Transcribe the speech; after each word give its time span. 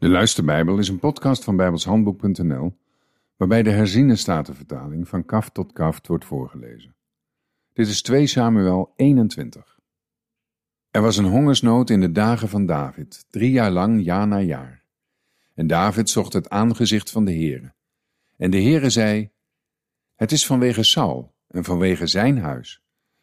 De 0.00 0.08
Luisterbijbel 0.08 0.78
is 0.78 0.88
een 0.88 0.98
podcast 0.98 1.44
van 1.44 1.56
bijbelshandboek.nl 1.56 2.76
waarbij 3.36 3.62
de 3.62 3.70
herziene 3.70 4.16
statenvertaling 4.16 5.08
van 5.08 5.24
kaf 5.24 5.50
tot 5.50 5.72
kaft 5.72 6.06
wordt 6.06 6.24
voorgelezen. 6.24 6.94
Dit 7.72 7.86
is 7.86 8.02
2 8.02 8.26
Samuel 8.26 8.92
21. 8.96 9.78
Er 10.90 11.02
was 11.02 11.16
een 11.16 11.24
hongersnood 11.24 11.90
in 11.90 12.00
de 12.00 12.12
dagen 12.12 12.48
van 12.48 12.66
David, 12.66 13.24
drie 13.30 13.50
jaar 13.50 13.70
lang, 13.70 14.04
jaar 14.04 14.26
na 14.26 14.40
jaar. 14.40 14.84
En 15.54 15.66
David 15.66 16.10
zocht 16.10 16.32
het 16.32 16.48
aangezicht 16.48 17.10
van 17.10 17.24
de 17.24 17.32
Heere. 17.32 17.74
En 18.36 18.50
de 18.50 18.62
Heere 18.62 18.90
zei, 18.90 19.30
Het 20.14 20.32
is 20.32 20.46
vanwege 20.46 20.82
Saul 20.82 21.34
en 21.46 21.64
vanwege 21.64 22.06
zijn 22.06 22.38
huis, 22.38 22.82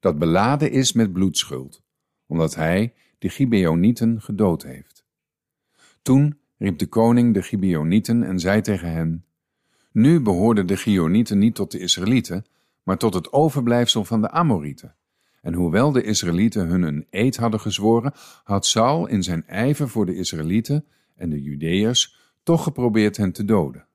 dat 0.00 0.18
beladen 0.18 0.70
is 0.70 0.92
met 0.92 1.12
bloedschuld, 1.12 1.82
omdat 2.26 2.54
hij 2.54 2.94
de 3.18 3.28
Gibeonieten 3.28 4.22
gedood 4.22 4.62
heeft. 4.62 5.04
Toen 6.02 6.46
riep 6.58 6.78
de 6.78 6.86
koning 6.86 7.34
de 7.34 7.42
Gibeonieten 7.42 8.22
en 8.22 8.38
zei 8.38 8.60
tegen 8.60 8.92
hen, 8.92 9.24
Nu 9.92 10.20
behoorden 10.20 10.66
de 10.66 10.76
Gionieten 10.76 11.38
niet 11.38 11.54
tot 11.54 11.70
de 11.70 11.78
Israëlieten, 11.78 12.44
maar 12.82 12.98
tot 12.98 13.14
het 13.14 13.32
overblijfsel 13.32 14.04
van 14.04 14.20
de 14.20 14.30
Amorieten. 14.30 14.94
En 15.42 15.54
hoewel 15.54 15.92
de 15.92 16.02
Israëlieten 16.02 16.66
hun 16.66 16.82
een 16.82 17.06
eed 17.10 17.36
hadden 17.36 17.60
gezworen, 17.60 18.12
had 18.44 18.66
Saul 18.66 19.06
in 19.06 19.22
zijn 19.22 19.46
ijver 19.46 19.88
voor 19.88 20.06
de 20.06 20.16
Israëlieten 20.16 20.84
en 21.16 21.30
de 21.30 21.42
Judeërs 21.42 22.16
toch 22.42 22.62
geprobeerd 22.62 23.16
hen 23.16 23.32
te 23.32 23.44
doden. 23.44 23.86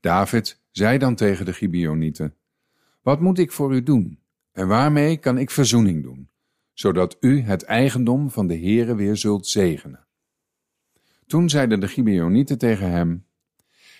David 0.00 0.60
zei 0.70 0.98
dan 0.98 1.14
tegen 1.14 1.44
de 1.44 1.52
Gibeonieten, 1.52 2.34
Wat 3.02 3.20
moet 3.20 3.38
ik 3.38 3.52
voor 3.52 3.74
u 3.74 3.82
doen? 3.82 4.18
En 4.52 4.68
waarmee 4.68 5.16
kan 5.16 5.38
ik 5.38 5.50
verzoening 5.50 6.02
doen, 6.02 6.28
zodat 6.72 7.16
u 7.20 7.40
het 7.40 7.62
eigendom 7.62 8.30
van 8.30 8.46
de 8.46 8.58
Heere 8.58 8.94
weer 8.94 9.16
zult 9.16 9.46
zegenen? 9.46 10.07
Toen 11.28 11.48
zeiden 11.48 11.80
de 11.80 11.88
Gibeonieten 11.88 12.58
tegen 12.58 12.90
hem, 12.90 13.26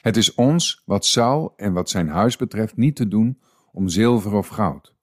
Het 0.00 0.16
is 0.16 0.34
ons, 0.34 0.82
wat 0.84 1.04
Saul 1.04 1.52
en 1.56 1.72
wat 1.72 1.90
zijn 1.90 2.08
huis 2.08 2.36
betreft, 2.36 2.76
niet 2.76 2.96
te 2.96 3.08
doen 3.08 3.40
om 3.72 3.88
zilver 3.88 4.32
of 4.32 4.48
goud. 4.48 4.94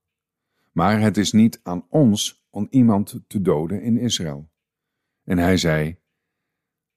Maar 0.71 0.99
het 0.99 1.17
is 1.17 1.31
niet 1.31 1.59
aan 1.63 1.85
ons 1.89 2.45
om 2.49 2.67
iemand 2.69 3.19
te 3.27 3.41
doden 3.41 3.81
in 3.81 3.97
Israël. 3.97 4.49
En 5.23 5.37
hij 5.37 5.57
zei, 5.57 5.97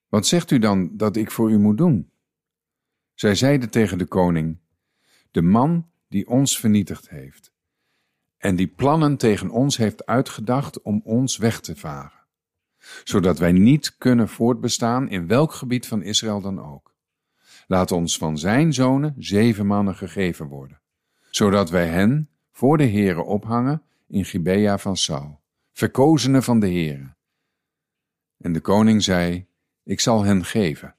Wat 0.07 0.27
zegt 0.27 0.51
u 0.51 0.59
dan 0.59 0.97
dat 0.97 1.15
ik 1.15 1.31
voor 1.31 1.51
u 1.51 1.57
moet 1.57 1.77
doen? 1.77 2.11
Zij 3.13 3.35
zeiden 3.35 3.69
tegen 3.69 3.97
de 3.97 4.05
koning, 4.05 4.59
De 5.31 5.41
man 5.41 5.89
die 6.07 6.27
ons 6.27 6.59
vernietigd 6.59 7.09
heeft, 7.09 7.53
en 8.37 8.55
die 8.55 8.67
plannen 8.67 9.17
tegen 9.17 9.49
ons 9.49 9.77
heeft 9.77 10.05
uitgedacht 10.05 10.81
om 10.81 11.01
ons 11.03 11.37
weg 11.37 11.59
te 11.59 11.75
varen 11.75 12.18
zodat 13.03 13.39
wij 13.39 13.51
niet 13.51 13.97
kunnen 13.97 14.29
voortbestaan 14.29 15.09
in 15.09 15.27
welk 15.27 15.53
gebied 15.53 15.87
van 15.87 16.01
Israël 16.01 16.41
dan 16.41 16.61
ook. 16.61 16.93
Laat 17.67 17.91
ons 17.91 18.17
van 18.17 18.37
zijn 18.37 18.73
zonen 18.73 19.15
zeven 19.17 19.65
mannen 19.65 19.95
gegeven 19.95 20.47
worden, 20.47 20.81
zodat 21.29 21.69
wij 21.69 21.87
hen 21.87 22.29
voor 22.51 22.77
de 22.77 22.87
Heere 22.87 23.21
ophangen 23.23 23.81
in 24.07 24.25
Gibea 24.25 24.77
van 24.77 24.97
Saul, 24.97 25.39
verkozenen 25.73 26.43
van 26.43 26.59
de 26.59 26.67
Heere. 26.67 27.15
En 28.37 28.53
de 28.53 28.59
koning 28.59 29.03
zei, 29.03 29.47
ik 29.83 29.99
zal 29.99 30.23
hen 30.23 30.45
geven. 30.45 30.95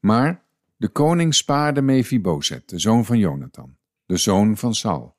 Maar 0.00 0.44
de 0.76 0.88
koning 0.88 1.34
spaarde 1.34 1.82
Mephiboset, 1.82 2.68
de 2.68 2.78
zoon 2.78 3.04
van 3.04 3.18
Jonathan, 3.18 3.76
de 4.06 4.16
zoon 4.16 4.56
van 4.56 4.74
Saul, 4.74 5.16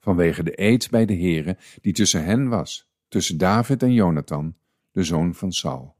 vanwege 0.00 0.42
de 0.42 0.62
eed 0.62 0.90
bij 0.90 1.06
de 1.06 1.14
Heere 1.14 1.56
die 1.80 1.92
tussen 1.92 2.24
hen 2.24 2.48
was, 2.48 2.87
tussen 3.08 3.38
David 3.38 3.82
en 3.82 3.92
Jonathan, 3.92 4.54
de 4.92 5.04
zoon 5.04 5.34
van 5.34 5.52
Saul. 5.52 5.96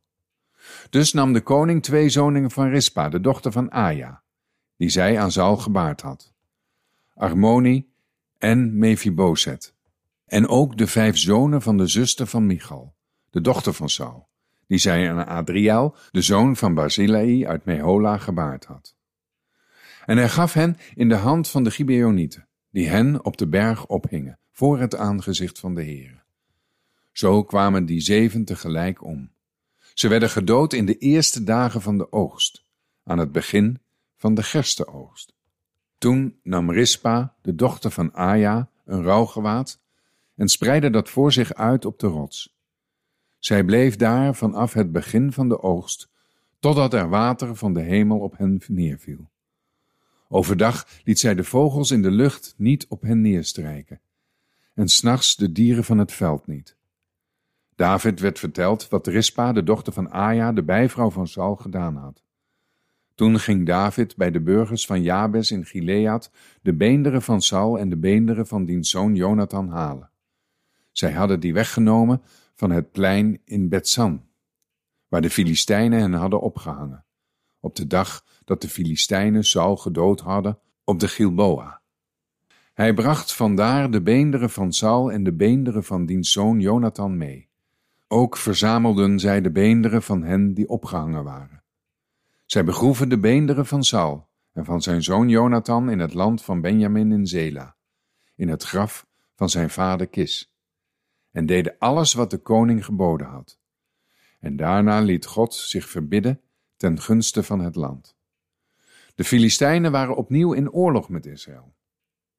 Dus 0.91 1.13
nam 1.13 1.33
de 1.33 1.41
koning 1.41 1.83
twee 1.83 2.09
zoningen 2.09 2.51
van 2.51 2.69
Rispa, 2.69 3.09
de 3.09 3.21
dochter 3.21 3.53
van 3.53 3.73
Aja, 3.73 4.23
die 4.77 4.89
zij 4.89 5.21
aan 5.21 5.33
Saul 5.33 5.57
gebaard 5.57 6.01
had. 6.01 6.33
Armoni 7.15 7.91
en 8.39 8.79
Mephiboset. 8.79 9.75
En 10.27 10.49
ook 10.49 10.77
de 10.77 10.87
vijf 10.87 11.17
zonen 11.17 11.63
van 11.63 11.77
de 11.77 11.87
zuster 11.87 12.27
van 12.27 12.47
Michal, 12.47 12.95
de 13.31 13.41
dochter 13.41 13.73
van 13.73 13.89
Saul, 13.89 14.29
die 14.67 14.79
zij 14.79 15.11
aan 15.13 15.27
Adriel, 15.27 15.97
de 16.11 16.23
zoon 16.23 16.57
van 16.57 16.75
Barzillai 16.75 17.47
uit 17.47 17.65
Mehola, 17.65 18.19
gebaard 18.19 18.65
had. 18.65 18.97
En 20.07 20.17
hij 20.17 20.29
gaf 20.29 20.53
hen 20.53 20.77
in 20.95 21.09
de 21.09 21.15
hand 21.15 21.49
van 21.49 21.65
de 21.65 21.71
Gibeonieten, 21.71 22.49
die 22.71 22.89
hen 22.89 23.25
op 23.25 23.37
de 23.37 23.49
berg 23.49 23.87
ophingen, 23.87 24.39
voor 24.53 24.79
het 24.79 24.97
aangezicht 24.97 25.59
van 25.59 25.75
de 25.75 25.83
Heer. 25.83 26.18
Zo 27.19 27.45
kwamen 27.45 27.87
die 27.87 28.01
zeven 28.01 28.45
tegelijk 28.45 29.05
om. 29.05 29.31
Ze 29.95 30.09
werden 30.09 30.31
gedood 30.31 30.73
in 30.73 30.87
de 30.87 30.99
eerste 30.99 31.45
dagen 31.45 31.83
van 31.83 31.99
de 31.99 32.13
oogst, 32.13 32.65
aan 33.05 33.19
het 33.19 33.33
begin 33.33 33.79
van 34.17 34.35
de 34.35 34.43
gerstenoogst. 34.43 35.35
Toen 35.99 36.39
nam 36.43 36.71
Rispa, 36.71 37.35
de 37.43 37.55
dochter 37.55 37.91
van 37.91 38.15
Aja, 38.15 38.71
een 38.85 39.03
rouwgewaad 39.03 39.81
en 40.35 40.49
spreidde 40.49 40.91
dat 40.91 41.09
voor 41.09 41.33
zich 41.33 41.55
uit 41.55 41.85
op 41.85 41.99
de 41.99 42.07
rots. 42.07 42.57
Zij 43.39 43.65
bleef 43.65 43.97
daar 43.97 44.35
vanaf 44.35 44.73
het 44.73 44.93
begin 44.93 45.33
van 45.33 45.49
de 45.49 45.63
oogst, 45.63 46.09
totdat 46.61 46.95
er 46.95 47.09
water 47.09 47.57
van 47.57 47.73
de 47.73 47.83
hemel 47.83 48.19
op 48.19 48.37
hen 48.37 48.63
neerviel. 48.69 49.31
Overdag 50.29 50.89
liet 51.05 51.19
zij 51.19 51.35
de 51.35 51.45
vogels 51.45 51.91
in 51.91 52.03
de 52.03 52.11
lucht 52.11 52.55
niet 52.57 52.87
op 52.89 53.03
hen 53.03 53.21
neerstrijken, 53.21 54.01
en 54.75 54.89
s'nachts 54.89 55.37
de 55.37 55.53
dieren 55.53 55.85
van 55.85 55.99
het 55.99 56.13
veld 56.13 56.47
niet. 56.47 56.77
David 57.79 58.21
werd 58.21 58.39
verteld 58.39 58.89
wat 58.89 59.07
Rispa, 59.07 59.53
de 59.53 59.63
dochter 59.63 59.93
van 59.93 60.11
Aja, 60.11 60.53
de 60.53 60.63
bijvrouw 60.63 61.11
van 61.11 61.29
Saul, 61.29 61.57
gedaan 61.57 61.97
had. 61.97 62.23
Toen 63.15 63.39
ging 63.39 63.67
David 63.67 64.17
bij 64.17 64.31
de 64.31 64.41
burgers 64.41 64.87
van 64.87 65.03
Jabes 65.03 65.51
in 65.51 65.65
Gilead 65.65 66.31
de 66.63 66.75
beenderen 66.75 67.23
van 67.23 67.41
Saul 67.41 67.79
en 67.79 67.89
de 67.89 67.97
beenderen 67.97 68.47
van 68.47 68.65
diens 68.65 68.91
zoon 68.91 69.15
Jonathan 69.15 69.69
halen. 69.69 70.11
Zij 70.93 71.13
hadden 71.13 71.41
die 71.41 71.53
weggenomen 71.53 72.23
van 72.55 72.71
het 72.71 72.91
plein 72.93 73.41
in 73.45 73.69
Betsan, 73.69 74.25
waar 75.09 75.21
de 75.21 75.31
Filistijnen 75.31 76.01
hen 76.01 76.13
hadden 76.13 76.41
opgehangen, 76.41 77.05
op 77.61 77.77
de 77.77 77.87
dag 77.87 78.25
dat 78.45 78.61
de 78.61 78.69
Filistijnen 78.69 79.45
Saul 79.45 79.77
gedood 79.77 80.21
hadden 80.21 80.59
op 80.85 81.01
de 81.01 81.09
Gilboa. 81.09 81.83
Hij 82.75 82.95
bracht 82.95 83.35
vandaar 83.35 83.91
de 83.91 84.03
beenderen 84.03 84.51
van 84.51 84.73
Saul 84.73 85.13
en 85.13 85.25
de 85.25 85.33
beenderen 85.33 85.85
van 85.85 86.07
diens 86.07 86.31
zoon 86.31 86.61
Jonathan 86.61 87.17
mee. 87.17 87.48
Ook 88.09 88.37
verzamelden 88.37 89.19
zij 89.19 89.41
de 89.41 89.51
beenderen 89.51 90.03
van 90.03 90.23
hen 90.23 90.55
die 90.55 90.69
opgehangen 90.69 91.25
waren. 91.25 91.63
Zij 92.47 92.65
begroeven 92.65 93.09
de 93.09 93.19
beenderen 93.19 93.67
van 93.67 93.85
Saul 93.85 94.29
en 94.53 94.65
van 94.65 94.83
zijn 94.83 95.03
zoon 95.03 95.29
Jonathan 95.29 95.91
in 95.91 95.99
het 95.99 96.15
land 96.15 96.43
van 96.43 96.61
Benjamin 96.61 97.13
in 97.13 97.27
Zela, 97.27 97.77
in 98.35 98.49
het 98.49 98.63
graf 98.63 99.07
van 99.35 99.49
zijn 99.49 99.71
vader 99.71 100.07
Kis, 100.07 100.53
en 101.31 101.47
deden 101.47 101.77
alles 101.79 102.13
wat 102.13 102.31
de 102.31 102.39
koning 102.39 102.85
geboden 102.85 103.27
had. 103.27 103.59
En 104.41 104.57
daarna 104.57 105.01
liet 105.01 105.27
God 105.27 105.55
zich 105.55 105.89
verbidden 105.89 106.41
ten 106.77 107.01
gunste 107.01 107.43
van 107.43 107.61
het 107.61 107.75
land. 107.75 108.17
De 109.15 109.25
Filistijnen 109.25 109.93
waren 109.93 110.17
opnieuw 110.17 110.53
in 110.53 110.71
oorlog 110.71 111.09
met 111.09 111.27
Israël. 111.27 111.75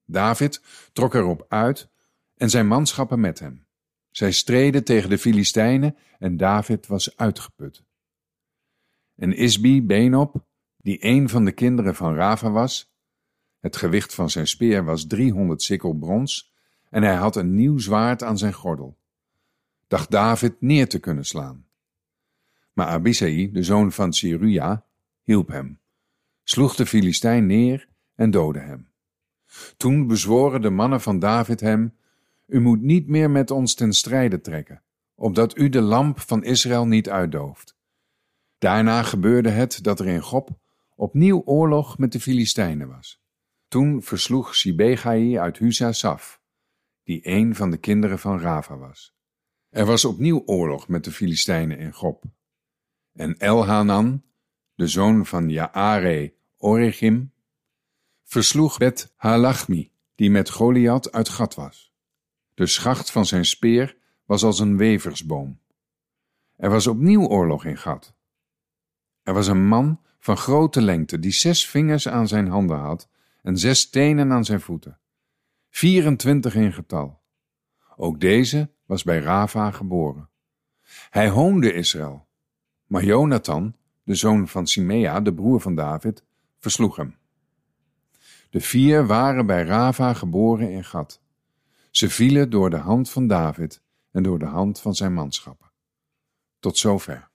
David 0.05 0.61
trok 0.93 1.13
erop 1.13 1.45
uit 1.47 1.89
en 2.37 2.49
zijn 2.49 2.67
manschappen 2.67 3.19
met 3.19 3.39
hem. 3.39 3.67
Zij 4.11 4.31
streden 4.31 4.83
tegen 4.83 5.09
de 5.09 5.17
Filistijnen 5.17 5.97
en 6.19 6.37
David 6.37 6.87
was 6.87 7.17
uitgeput. 7.17 7.83
En 9.15 9.33
Isbi 9.33 9.83
Beenop, 9.83 10.45
die 10.77 11.05
een 11.05 11.29
van 11.29 11.45
de 11.45 11.51
kinderen 11.51 11.95
van 11.95 12.15
Rava 12.15 12.51
was, 12.51 12.93
het 13.59 13.75
gewicht 13.75 14.13
van 14.13 14.29
zijn 14.29 14.47
speer 14.47 14.83
was 14.83 15.07
driehonderd 15.07 15.61
sikkel 15.61 15.93
brons 15.93 16.53
en 16.89 17.03
hij 17.03 17.15
had 17.15 17.35
een 17.35 17.55
nieuw 17.55 17.77
zwaard 17.77 18.23
aan 18.23 18.37
zijn 18.37 18.53
gordel, 18.53 18.97
dacht 19.87 20.11
David 20.11 20.61
neer 20.61 20.87
te 20.87 20.99
kunnen 20.99 21.25
slaan. 21.25 21.67
Maar 22.73 22.87
Abisai, 22.87 23.51
de 23.51 23.63
zoon 23.63 23.91
van 23.91 24.13
Siruja, 24.13 24.85
hielp 25.23 25.47
hem, 25.47 25.79
sloeg 26.43 26.75
de 26.75 26.85
Filistijn 26.85 27.45
neer 27.45 27.87
en 28.15 28.31
doodde 28.31 28.59
hem. 28.59 28.89
Toen 29.77 30.07
bezworen 30.07 30.61
de 30.61 30.69
mannen 30.69 31.01
van 31.01 31.19
David 31.19 31.59
hem 31.59 31.97
u 32.49 32.59
moet 32.59 32.81
niet 32.81 33.07
meer 33.07 33.31
met 33.31 33.51
ons 33.51 33.73
ten 33.73 33.93
strijde 33.93 34.41
trekken, 34.41 34.83
opdat 35.15 35.57
u 35.57 35.69
de 35.69 35.81
lamp 35.81 36.19
van 36.19 36.43
Israël 36.43 36.85
niet 36.85 37.09
uitdooft. 37.09 37.77
Daarna 38.57 39.03
gebeurde 39.03 39.49
het 39.49 39.83
dat 39.83 39.99
er 39.99 40.07
in 40.07 40.21
Gob 40.21 40.49
opnieuw 40.95 41.41
oorlog 41.45 41.97
met 41.97 42.11
de 42.11 42.19
Filistijnen 42.19 42.87
was. 42.87 43.21
Toen 43.67 44.03
versloeg 44.03 44.55
Sibegai 44.55 45.37
uit 45.37 45.57
Husa 45.57 45.91
Saf, 45.91 46.41
die 47.03 47.19
een 47.23 47.55
van 47.55 47.71
de 47.71 47.77
kinderen 47.77 48.19
van 48.19 48.39
Rava 48.39 48.77
was. 48.77 49.17
Er 49.69 49.85
was 49.85 50.05
opnieuw 50.05 50.43
oorlog 50.45 50.87
met 50.87 51.03
de 51.03 51.11
Filistijnen 51.11 51.77
in 51.77 51.93
Gob. 51.93 52.23
En 53.13 53.37
Elhanan, 53.37 54.23
de 54.75 54.87
zoon 54.87 55.25
van 55.25 55.49
Jaare 55.49 56.33
Oregim, 56.57 57.33
versloeg 58.23 58.77
Bet 58.77 59.13
Halachmi, 59.15 59.91
die 60.15 60.29
met 60.29 60.49
Goliath 60.49 61.11
uit 61.11 61.29
Gat 61.29 61.55
was. 61.55 61.88
De 62.59 62.67
schacht 62.67 63.11
van 63.11 63.25
zijn 63.25 63.45
speer 63.45 63.97
was 64.25 64.43
als 64.43 64.59
een 64.59 64.77
weversboom. 64.77 65.59
Er 66.55 66.69
was 66.69 66.87
opnieuw 66.87 67.27
oorlog 67.27 67.65
in 67.65 67.77
Gat. 67.77 68.13
Er 69.23 69.33
was 69.33 69.47
een 69.47 69.67
man 69.67 70.01
van 70.19 70.37
grote 70.37 70.81
lengte 70.81 71.19
die 71.19 71.31
zes 71.31 71.67
vingers 71.67 72.07
aan 72.07 72.27
zijn 72.27 72.47
handen 72.47 72.77
had 72.77 73.09
en 73.41 73.57
zes 73.57 73.89
tenen 73.89 74.31
aan 74.31 74.45
zijn 74.45 74.61
voeten, 74.61 74.99
24 75.69 76.55
in 76.55 76.73
getal. 76.73 77.21
Ook 77.95 78.19
deze 78.19 78.69
was 78.85 79.03
bij 79.03 79.19
Rava 79.19 79.71
geboren. 79.71 80.29
Hij 81.09 81.29
hoonde 81.29 81.73
Israël, 81.73 82.27
maar 82.85 83.03
Jonathan, 83.03 83.75
de 84.03 84.15
zoon 84.15 84.47
van 84.47 84.67
Simea, 84.67 85.21
de 85.21 85.33
broer 85.33 85.61
van 85.61 85.75
David, 85.75 86.23
versloeg 86.57 86.95
hem. 86.95 87.15
De 88.49 88.61
vier 88.61 89.05
waren 89.05 89.45
bij 89.45 89.63
Rava 89.63 90.13
geboren 90.13 90.71
in 90.71 90.83
Gad. 90.83 91.21
Ze 91.89 92.09
vielen 92.09 92.49
door 92.49 92.69
de 92.69 92.77
hand 92.77 93.09
van 93.09 93.27
David 93.27 93.81
en 94.11 94.23
door 94.23 94.39
de 94.39 94.45
hand 94.45 94.79
van 94.79 94.95
zijn 94.95 95.13
manschappen. 95.13 95.71
Tot 96.59 96.77
zover. 96.77 97.28